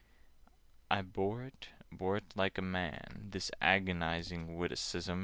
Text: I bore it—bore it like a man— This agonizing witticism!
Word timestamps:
I 0.89 1.03
bore 1.03 1.43
it—bore 1.43 2.17
it 2.17 2.35
like 2.35 2.57
a 2.57 2.63
man— 2.63 3.27
This 3.29 3.51
agonizing 3.61 4.57
witticism! 4.57 5.19